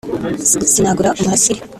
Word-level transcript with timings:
sinagura 0.71 1.13
umurasire 1.19 1.61